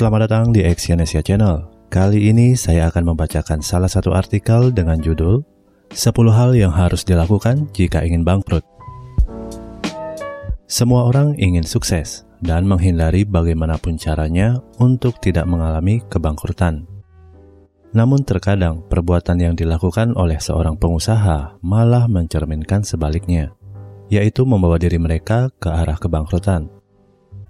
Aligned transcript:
Selamat 0.00 0.32
datang 0.32 0.48
di 0.48 0.64
Exyonesia 0.64 1.20
Channel. 1.20 1.60
Kali 1.92 2.32
ini 2.32 2.56
saya 2.56 2.88
akan 2.88 3.12
membacakan 3.12 3.60
salah 3.60 3.84
satu 3.84 4.16
artikel 4.16 4.72
dengan 4.72 4.96
judul 4.96 5.44
10 5.92 6.16
hal 6.32 6.56
yang 6.56 6.72
harus 6.72 7.04
dilakukan 7.04 7.68
jika 7.76 8.00
ingin 8.00 8.24
bangkrut. 8.24 8.64
Semua 10.64 11.04
orang 11.04 11.36
ingin 11.36 11.68
sukses 11.68 12.24
dan 12.40 12.64
menghindari 12.64 13.28
bagaimanapun 13.28 14.00
caranya 14.00 14.64
untuk 14.80 15.20
tidak 15.20 15.44
mengalami 15.44 16.00
kebangkrutan. 16.08 16.88
Namun 17.92 18.24
terkadang 18.24 18.80
perbuatan 18.88 19.36
yang 19.36 19.52
dilakukan 19.52 20.16
oleh 20.16 20.40
seorang 20.40 20.80
pengusaha 20.80 21.60
malah 21.60 22.08
mencerminkan 22.08 22.88
sebaliknya, 22.88 23.52
yaitu 24.08 24.48
membawa 24.48 24.80
diri 24.80 24.96
mereka 24.96 25.52
ke 25.60 25.68
arah 25.68 26.00
kebangkrutan. 26.00 26.79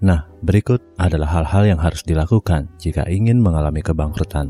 Nah, 0.01 0.25
berikut 0.41 0.81
adalah 0.97 1.29
hal-hal 1.29 1.77
yang 1.77 1.79
harus 1.79 2.01
dilakukan 2.01 2.73
jika 2.81 3.05
ingin 3.05 3.37
mengalami 3.37 3.85
kebangkrutan. 3.85 4.49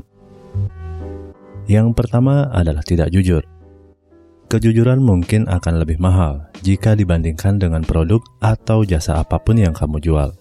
Yang 1.68 1.91
pertama 1.91 2.48
adalah 2.55 2.80
tidak 2.88 3.12
jujur. 3.12 3.44
Kejujuran 4.48 5.04
mungkin 5.04 5.48
akan 5.52 5.84
lebih 5.84 6.00
mahal 6.00 6.48
jika 6.64 6.96
dibandingkan 6.96 7.60
dengan 7.60 7.84
produk 7.84 8.20
atau 8.44 8.84
jasa 8.84 9.20
apa 9.20 9.40
pun 9.40 9.60
yang 9.60 9.72
kamu 9.72 10.00
jual, 10.04 10.36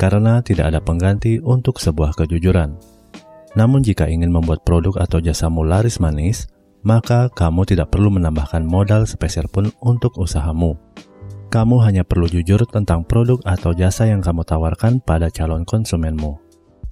karena 0.00 0.40
tidak 0.44 0.72
ada 0.72 0.80
pengganti 0.80 1.40
untuk 1.40 1.80
sebuah 1.80 2.16
kejujuran. 2.16 2.76
Namun 3.56 3.80
jika 3.80 4.08
ingin 4.08 4.28
membuat 4.28 4.64
produk 4.64 4.96
atau 5.04 5.24
jasamu 5.24 5.64
laris 5.64 6.00
manis, 6.00 6.48
maka 6.84 7.32
kamu 7.32 7.64
tidak 7.64 7.92
perlu 7.92 8.12
menambahkan 8.12 8.64
modal 8.64 9.04
sepeser 9.04 9.48
pun 9.48 9.72
untuk 9.80 10.16
usahamu. 10.20 10.76
Kamu 11.48 11.80
hanya 11.80 12.04
perlu 12.04 12.28
jujur 12.28 12.60
tentang 12.68 13.08
produk 13.08 13.40
atau 13.48 13.72
jasa 13.72 14.04
yang 14.04 14.20
kamu 14.20 14.44
tawarkan 14.44 15.00
pada 15.00 15.32
calon 15.32 15.64
konsumenmu. 15.64 16.36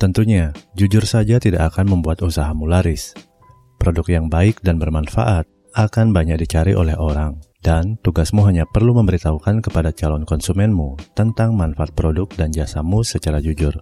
Tentunya, 0.00 0.56
jujur 0.72 1.04
saja 1.04 1.36
tidak 1.36 1.76
akan 1.76 1.92
membuat 1.92 2.24
usahamu 2.24 2.64
laris. 2.64 3.12
Produk 3.76 4.08
yang 4.08 4.32
baik 4.32 4.64
dan 4.64 4.80
bermanfaat 4.80 5.44
akan 5.76 6.16
banyak 6.16 6.40
dicari 6.40 6.72
oleh 6.72 6.96
orang, 6.96 7.36
dan 7.60 8.00
tugasmu 8.00 8.48
hanya 8.48 8.64
perlu 8.64 8.96
memberitahukan 8.96 9.60
kepada 9.60 9.92
calon 9.92 10.24
konsumenmu 10.24 10.96
tentang 11.12 11.52
manfaat 11.52 11.92
produk 11.92 12.24
dan 12.32 12.48
jasamu 12.48 13.04
secara 13.04 13.44
jujur. 13.44 13.76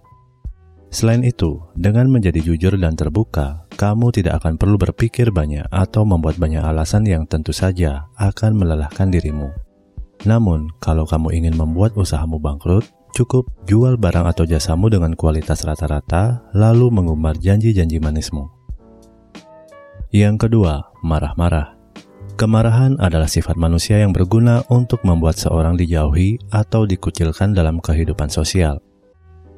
Selain 0.91 1.23
itu, 1.23 1.63
dengan 1.79 2.11
menjadi 2.11 2.43
jujur 2.43 2.75
dan 2.75 2.99
terbuka, 2.99 3.63
kamu 3.79 4.11
tidak 4.11 4.43
akan 4.43 4.59
perlu 4.59 4.75
berpikir 4.75 5.31
banyak 5.31 5.63
atau 5.71 6.03
membuat 6.03 6.35
banyak 6.35 6.63
alasan 6.63 7.07
yang 7.07 7.23
tentu 7.23 7.55
saja 7.55 8.11
akan 8.19 8.59
melelahkan 8.59 9.07
dirimu. 9.07 9.64
Namun, 10.25 10.73
kalau 10.81 11.05
kamu 11.05 11.31
ingin 11.37 11.55
membuat 11.55 11.93
usahamu 11.93 12.41
bangkrut, 12.41 12.85
cukup 13.13 13.45
jual 13.69 13.95
barang 13.95 14.25
atau 14.25 14.43
jasamu 14.43 14.89
dengan 14.89 15.13
kualitas 15.13 15.61
rata-rata, 15.63 16.41
lalu 16.57 16.89
mengumbar 16.89 17.37
janji-janji 17.37 18.01
manismu. 18.01 18.49
Yang 20.09 20.49
kedua, 20.49 20.89
marah-marah. 21.05 21.77
Kemarahan 22.35 22.99
adalah 22.99 23.31
sifat 23.31 23.55
manusia 23.55 24.01
yang 24.03 24.11
berguna 24.11 24.65
untuk 24.67 24.99
membuat 25.07 25.39
seorang 25.39 25.79
dijauhi 25.79 26.35
atau 26.51 26.83
dikucilkan 26.83 27.55
dalam 27.55 27.79
kehidupan 27.79 28.27
sosial 28.27 28.83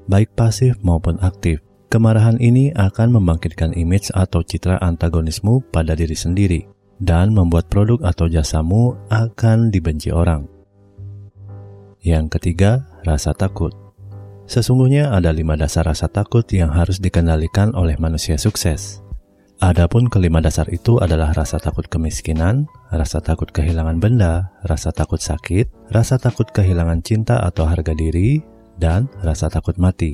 baik 0.08 0.34
pasif 0.34 0.80
maupun 0.82 1.20
aktif. 1.22 1.62
Kemarahan 1.88 2.36
ini 2.44 2.76
akan 2.76 3.16
membangkitkan 3.16 3.72
image 3.76 4.12
atau 4.12 4.44
citra 4.44 4.76
antagonismu 4.84 5.64
pada 5.72 5.96
diri 5.96 6.16
sendiri 6.16 6.68
dan 7.00 7.32
membuat 7.32 7.72
produk 7.72 8.04
atau 8.04 8.28
jasamu 8.28 9.00
akan 9.08 9.72
dibenci 9.72 10.12
orang. 10.12 10.57
Yang 12.02 12.40
ketiga, 12.40 12.86
rasa 13.04 13.34
takut. 13.34 13.74
Sesungguhnya 14.48 15.12
ada 15.12 15.36
lima 15.36 15.60
dasar 15.60 15.84
rasa 15.84 16.08
takut 16.08 16.48
yang 16.56 16.72
harus 16.72 17.04
dikendalikan 17.04 17.76
oleh 17.76 18.00
manusia 18.00 18.40
sukses. 18.40 19.04
Adapun 19.58 20.06
kelima 20.06 20.38
dasar 20.38 20.70
itu 20.70 21.02
adalah 21.02 21.34
rasa 21.34 21.58
takut 21.58 21.90
kemiskinan, 21.90 22.70
rasa 22.94 23.18
takut 23.26 23.50
kehilangan 23.50 23.98
benda, 23.98 24.54
rasa 24.62 24.94
takut 24.94 25.18
sakit, 25.18 25.90
rasa 25.90 26.22
takut 26.22 26.46
kehilangan 26.54 27.02
cinta 27.02 27.42
atau 27.42 27.66
harga 27.66 27.98
diri, 27.98 28.46
dan 28.78 29.10
rasa 29.26 29.50
takut 29.50 29.74
mati. 29.82 30.14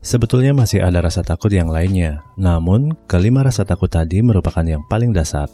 Sebetulnya 0.00 0.56
masih 0.56 0.80
ada 0.80 1.04
rasa 1.04 1.20
takut 1.20 1.52
yang 1.52 1.68
lainnya, 1.68 2.24
namun 2.40 2.96
kelima 3.04 3.44
rasa 3.44 3.68
takut 3.68 3.92
tadi 3.92 4.24
merupakan 4.24 4.64
yang 4.64 4.80
paling 4.88 5.12
dasar. 5.12 5.52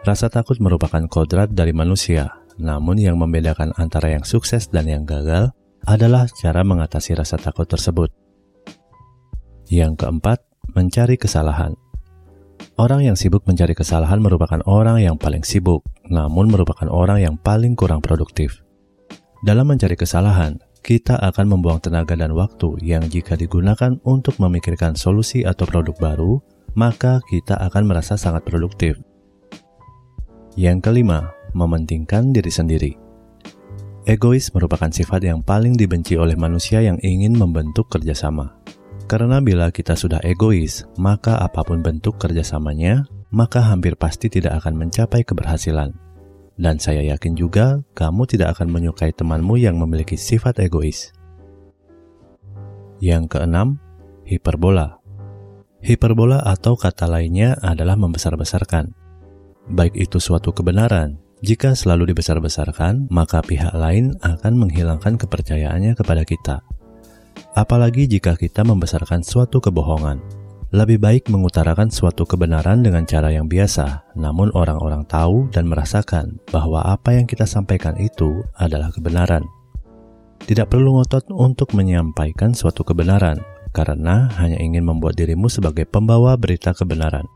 Rasa 0.00 0.32
takut 0.32 0.56
merupakan 0.64 1.04
kodrat 1.12 1.52
dari 1.52 1.76
manusia, 1.76 2.39
namun 2.56 2.98
yang 2.98 3.20
membedakan 3.20 3.70
antara 3.78 4.14
yang 4.14 4.24
sukses 4.26 4.66
dan 4.72 4.88
yang 4.88 5.04
gagal 5.06 5.52
adalah 5.84 6.26
cara 6.38 6.66
mengatasi 6.66 7.16
rasa 7.16 7.36
takut 7.36 7.68
tersebut. 7.68 8.10
Yang 9.70 10.02
keempat, 10.02 10.42
mencari 10.74 11.14
kesalahan. 11.14 11.78
Orang 12.76 13.04
yang 13.04 13.16
sibuk 13.16 13.44
mencari 13.44 13.72
kesalahan 13.72 14.20
merupakan 14.20 14.60
orang 14.68 15.00
yang 15.00 15.16
paling 15.16 15.44
sibuk, 15.44 15.84
namun 16.08 16.48
merupakan 16.48 16.88
orang 16.88 17.20
yang 17.22 17.34
paling 17.40 17.76
kurang 17.76 18.00
produktif. 18.04 18.60
Dalam 19.40 19.68
mencari 19.68 19.96
kesalahan, 19.96 20.60
kita 20.80 21.16
akan 21.20 21.56
membuang 21.56 21.80
tenaga 21.80 22.16
dan 22.16 22.32
waktu 22.32 22.76
yang 22.80 23.04
jika 23.08 23.36
digunakan 23.36 23.96
untuk 24.04 24.36
memikirkan 24.40 24.96
solusi 24.96 25.44
atau 25.44 25.68
produk 25.68 25.96
baru, 25.96 26.40
maka 26.72 27.20
kita 27.28 27.56
akan 27.56 27.88
merasa 27.88 28.16
sangat 28.16 28.44
produktif. 28.44 28.96
Yang 30.56 30.90
kelima, 30.90 31.32
mementingkan 31.52 32.34
diri 32.34 32.52
sendiri. 32.52 32.92
Egois 34.08 34.48
merupakan 34.56 34.88
sifat 34.88 35.22
yang 35.28 35.44
paling 35.44 35.76
dibenci 35.76 36.16
oleh 36.16 36.34
manusia 36.34 36.80
yang 36.80 36.96
ingin 37.04 37.36
membentuk 37.36 37.92
kerjasama. 37.92 38.56
Karena 39.04 39.42
bila 39.42 39.68
kita 39.74 39.98
sudah 39.98 40.22
egois, 40.24 40.86
maka 40.96 41.36
apa 41.36 41.66
pun 41.66 41.82
bentuk 41.84 42.16
kerjasamanya, 42.16 43.04
maka 43.30 43.62
hampir 43.62 43.94
pasti 43.94 44.30
tidak 44.32 44.62
akan 44.62 44.86
mencapai 44.86 45.26
keberhasilan. 45.26 45.92
Dan 46.60 46.76
saya 46.76 47.00
yakin 47.06 47.34
juga 47.36 47.80
kamu 47.96 48.28
tidak 48.28 48.58
akan 48.58 48.68
menyukai 48.68 49.14
temanmu 49.16 49.56
yang 49.56 49.80
memiliki 49.80 50.18
sifat 50.18 50.60
egois. 50.60 51.10
Yang 53.00 53.32
keenam, 53.32 53.80
hiperbola. 54.28 55.00
Hiperbola 55.80 56.44
atau 56.44 56.76
kata 56.76 57.08
lainnya 57.08 57.56
adalah 57.64 57.96
membesar-besarkan. 57.96 58.92
Baik 59.72 59.96
itu 59.96 60.20
suatu 60.20 60.52
kebenaran, 60.52 61.16
jika 61.40 61.72
selalu 61.72 62.12
dibesar-besarkan, 62.12 63.08
maka 63.08 63.40
pihak 63.40 63.72
lain 63.72 64.12
akan 64.20 64.60
menghilangkan 64.60 65.16
kepercayaannya 65.16 65.96
kepada 65.96 66.20
kita. 66.28 66.60
Apalagi 67.56 68.04
jika 68.04 68.36
kita 68.36 68.60
membesarkan 68.60 69.24
suatu 69.24 69.56
kebohongan. 69.56 70.20
Lebih 70.70 71.02
baik 71.02 71.24
mengutarakan 71.32 71.90
suatu 71.90 72.22
kebenaran 72.22 72.84
dengan 72.84 73.02
cara 73.02 73.34
yang 73.34 73.50
biasa, 73.50 74.14
namun 74.14 74.54
orang-orang 74.54 75.02
tahu 75.08 75.50
dan 75.50 75.66
merasakan 75.66 76.38
bahwa 76.54 76.84
apa 76.86 77.16
yang 77.16 77.26
kita 77.26 77.42
sampaikan 77.42 77.98
itu 77.98 78.46
adalah 78.54 78.92
kebenaran. 78.94 79.42
Tidak 80.46 80.70
perlu 80.70 81.00
ngotot 81.00 81.26
untuk 81.34 81.74
menyampaikan 81.74 82.54
suatu 82.54 82.86
kebenaran, 82.86 83.42
karena 83.74 84.30
hanya 84.38 84.62
ingin 84.62 84.86
membuat 84.86 85.18
dirimu 85.18 85.50
sebagai 85.50 85.90
pembawa 85.90 86.38
berita 86.38 86.70
kebenaran. 86.70 87.26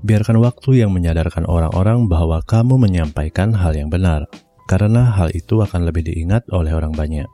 Biarkan 0.00 0.40
waktu 0.40 0.80
yang 0.80 0.96
menyadarkan 0.96 1.44
orang-orang 1.44 2.08
bahwa 2.08 2.40
kamu 2.40 2.80
menyampaikan 2.80 3.52
hal 3.52 3.76
yang 3.76 3.92
benar, 3.92 4.24
karena 4.64 5.12
hal 5.12 5.28
itu 5.36 5.60
akan 5.60 5.84
lebih 5.84 6.08
diingat 6.08 6.48
oleh 6.48 6.72
orang 6.72 6.96
banyak. 6.96 7.28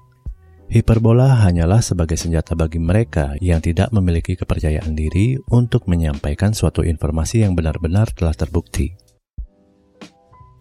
Hiperbola 0.66 1.46
hanyalah 1.46 1.78
sebagai 1.78 2.18
senjata 2.18 2.58
bagi 2.58 2.82
mereka 2.82 3.38
yang 3.38 3.62
tidak 3.62 3.94
memiliki 3.94 4.34
kepercayaan 4.34 4.98
diri 4.98 5.38
untuk 5.54 5.86
menyampaikan 5.86 6.50
suatu 6.50 6.82
informasi 6.82 7.46
yang 7.46 7.54
benar-benar 7.54 8.10
telah 8.10 8.34
terbukti. 8.34 8.90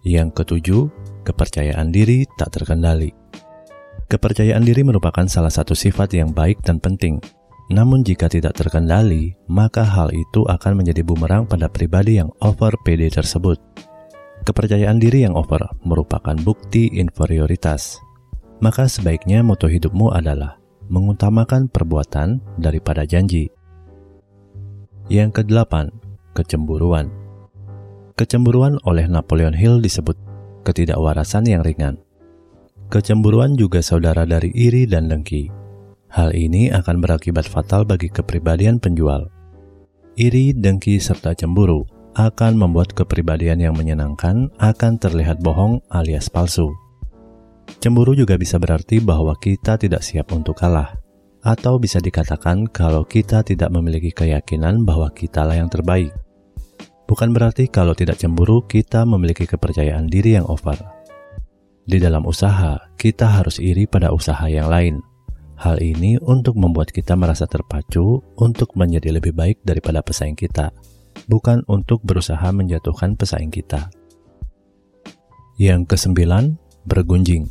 Yang 0.06 0.38
ketujuh, 0.38 0.82
kepercayaan 1.26 1.90
diri 1.90 2.30
tak 2.38 2.54
terkendali. 2.54 3.10
Kepercayaan 4.06 4.62
diri 4.62 4.86
merupakan 4.86 5.26
salah 5.26 5.50
satu 5.50 5.74
sifat 5.74 6.14
yang 6.14 6.30
baik 6.30 6.62
dan 6.62 6.78
penting. 6.78 7.18
Namun 7.74 8.06
jika 8.06 8.30
tidak 8.30 8.58
terkendali, 8.58 9.34
maka 9.50 9.82
hal 9.82 10.14
itu 10.14 10.46
akan 10.46 10.86
menjadi 10.86 11.02
bumerang 11.02 11.50
pada 11.50 11.66
pribadi 11.66 12.22
yang 12.22 12.30
over 12.42 12.78
PD 12.86 13.10
tersebut. 13.10 13.58
Kepercayaan 14.46 15.02
diri 15.02 15.26
yang 15.26 15.34
over 15.34 15.66
merupakan 15.82 16.38
bukti 16.38 16.94
inferioritas 16.94 18.06
maka 18.64 18.88
sebaiknya 18.88 19.44
moto 19.44 19.68
hidupmu 19.68 20.16
adalah 20.16 20.60
mengutamakan 20.88 21.68
perbuatan 21.68 22.40
daripada 22.62 23.04
janji. 23.04 23.52
Yang 25.12 25.42
kedelapan, 25.42 25.92
kecemburuan. 26.38 27.12
Kecemburuan 28.16 28.80
oleh 28.88 29.06
Napoleon 29.12 29.54
Hill 29.54 29.84
disebut 29.84 30.16
ketidakwarasan 30.64 31.46
yang 31.46 31.62
ringan. 31.62 32.00
Kecemburuan 32.88 33.58
juga 33.60 33.84
saudara 33.84 34.24
dari 34.24 34.54
iri 34.56 34.88
dan 34.88 35.10
dengki. 35.12 35.65
Hal 36.16 36.32
ini 36.32 36.72
akan 36.72 37.04
berakibat 37.04 37.44
fatal 37.44 37.84
bagi 37.84 38.08
kepribadian 38.08 38.80
penjual. 38.80 39.28
Iri, 40.16 40.56
dengki, 40.56 40.96
serta 40.96 41.36
cemburu 41.36 41.84
akan 42.16 42.56
membuat 42.56 42.96
kepribadian 42.96 43.60
yang 43.60 43.76
menyenangkan 43.76 44.48
akan 44.56 44.96
terlihat 44.96 45.44
bohong 45.44 45.84
alias 45.92 46.32
palsu. 46.32 46.72
Cemburu 47.84 48.16
juga 48.16 48.40
bisa 48.40 48.56
berarti 48.56 49.04
bahwa 49.04 49.36
kita 49.36 49.76
tidak 49.76 50.00
siap 50.08 50.32
untuk 50.32 50.56
kalah. 50.56 50.96
atau 51.46 51.78
bisa 51.78 52.02
dikatakan 52.02 52.66
kalau 52.74 53.06
kita 53.06 53.46
tidak 53.46 53.70
memiliki 53.70 54.10
keyakinan 54.10 54.82
bahwa 54.82 55.14
kitalah 55.14 55.54
yang 55.54 55.70
terbaik. 55.70 56.10
Bukan 57.06 57.38
berarti 57.38 57.70
kalau 57.70 57.94
tidak 57.94 58.18
cemburu 58.18 58.66
kita 58.66 59.06
memiliki 59.06 59.46
kepercayaan 59.46 60.10
diri 60.10 60.42
yang 60.42 60.50
over. 60.50 60.74
Di 61.86 62.02
dalam 62.02 62.26
usaha, 62.26 62.90
kita 62.98 63.30
harus 63.30 63.62
iri 63.62 63.86
pada 63.86 64.10
usaha 64.10 64.42
yang 64.50 64.74
lain. 64.74 64.98
Hal 65.56 65.80
ini 65.80 66.20
untuk 66.20 66.60
membuat 66.60 66.92
kita 66.92 67.16
merasa 67.16 67.48
terpacu 67.48 68.20
untuk 68.36 68.76
menjadi 68.76 69.16
lebih 69.16 69.32
baik 69.32 69.64
daripada 69.64 70.04
pesaing 70.04 70.36
kita, 70.36 70.76
bukan 71.32 71.64
untuk 71.72 72.04
berusaha 72.04 72.44
menjatuhkan 72.52 73.16
pesaing 73.16 73.56
kita. 73.56 73.88
Yang 75.56 75.96
kesembilan, 75.96 76.60
bergunjing. 76.84 77.48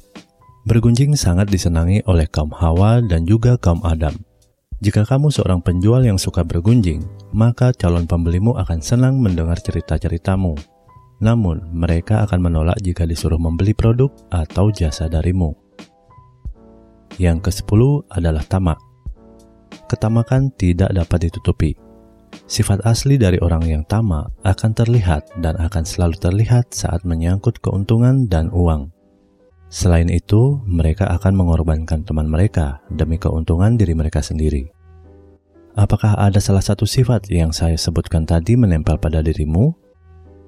Bergunjing 0.69 1.17
sangat 1.17 1.49
disenangi 1.49 2.05
oleh 2.05 2.29
kaum 2.29 2.53
Hawa 2.53 3.01
dan 3.01 3.25
juga 3.25 3.57
kaum 3.57 3.81
Adam. 3.85 4.13
Jika 4.85 5.09
kamu 5.09 5.33
seorang 5.33 5.65
penjual 5.65 6.05
yang 6.05 6.21
suka 6.21 6.45
bergunjing, 6.45 7.01
maka 7.33 7.73
calon 7.73 8.05
pembelimu 8.05 8.53
akan 8.61 8.85
senang 8.85 9.17
mendengar 9.17 9.57
cerita-ceritamu. 9.57 10.53
Namun, 11.25 11.73
mereka 11.73 12.29
akan 12.29 12.41
menolak 12.45 12.77
jika 12.85 13.09
disuruh 13.09 13.41
membeli 13.41 13.73
produk 13.73 14.13
atau 14.29 14.69
jasa 14.69 15.09
darimu. 15.09 15.64
Yang 17.17 17.51
ke-10 17.51 18.11
adalah 18.11 18.43
tamak. 18.43 18.79
Ketamakan 19.87 20.51
tidak 20.59 20.91
dapat 20.91 21.31
ditutupi. 21.31 21.73
Sifat 22.51 22.83
asli 22.83 23.15
dari 23.15 23.39
orang 23.39 23.63
yang 23.63 23.83
tamak 23.87 24.35
akan 24.43 24.75
terlihat 24.75 25.31
dan 25.39 25.55
akan 25.55 25.87
selalu 25.87 26.19
terlihat 26.19 26.75
saat 26.75 27.07
menyangkut 27.07 27.63
keuntungan 27.63 28.27
dan 28.27 28.51
uang. 28.51 28.91
Selain 29.71 30.11
itu, 30.11 30.59
mereka 30.67 31.07
akan 31.15 31.35
mengorbankan 31.35 32.03
teman 32.03 32.27
mereka 32.27 32.83
demi 32.91 33.19
keuntungan 33.19 33.79
diri 33.79 33.95
mereka 33.95 34.19
sendiri. 34.23 34.71
Apakah 35.75 36.15
ada 36.15 36.39
salah 36.39 36.63
satu 36.63 36.87
sifat 36.87 37.31
yang 37.31 37.51
saya 37.51 37.75
sebutkan 37.75 38.23
tadi 38.23 38.55
menempel 38.55 38.99
pada 38.99 39.23
dirimu? 39.23 39.75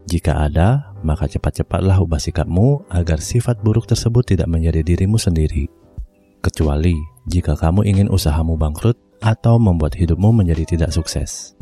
Jika 0.06 0.46
ada, 0.46 0.94
maka 1.02 1.26
cepat-cepatlah 1.26 1.98
ubah 1.98 2.22
sikapmu 2.22 2.86
agar 2.94 3.18
sifat 3.18 3.58
buruk 3.58 3.90
tersebut 3.90 4.22
tidak 4.22 4.46
menjadi 4.46 4.86
dirimu 4.86 5.18
sendiri. 5.18 5.66
Kecuali 6.46 6.94
jika 7.26 7.58
kamu 7.58 7.82
ingin 7.82 8.06
usahamu 8.06 8.54
bangkrut 8.54 8.94
atau 9.18 9.58
membuat 9.58 9.98
hidupmu 9.98 10.30
menjadi 10.30 10.78
tidak 10.78 10.94
sukses. 10.94 11.58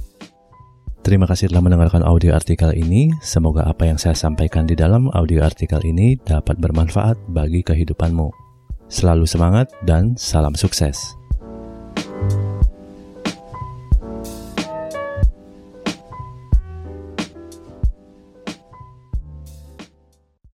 Terima 1.01 1.25
kasih 1.25 1.49
telah 1.49 1.65
mendengarkan 1.65 2.05
audio 2.05 2.37
artikel 2.37 2.69
ini. 2.77 3.09
Semoga 3.25 3.65
apa 3.65 3.89
yang 3.89 3.97
saya 3.97 4.13
sampaikan 4.13 4.69
di 4.69 4.77
dalam 4.77 5.09
audio 5.17 5.41
artikel 5.41 5.81
ini 5.89 6.21
dapat 6.21 6.61
bermanfaat 6.61 7.17
bagi 7.33 7.65
kehidupanmu. 7.65 8.29
Selalu 8.93 9.25
semangat 9.25 9.73
dan 9.89 10.21
salam 10.21 10.53
sukses. 10.53 11.17